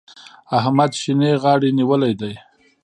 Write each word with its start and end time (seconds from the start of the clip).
احمد 0.57 0.91
شينې 1.01 1.31
غاړې 1.43 1.69
نيولی 1.77 2.13
دی. 2.21 2.33